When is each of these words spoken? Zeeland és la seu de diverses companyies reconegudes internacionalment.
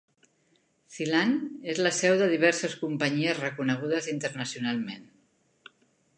Zeeland 0.95 1.67
és 1.73 1.81
la 1.87 1.91
seu 1.97 2.17
de 2.21 2.31
diverses 2.33 2.75
companyies 2.85 3.43
reconegudes 3.45 4.11
internacionalment. 4.17 5.07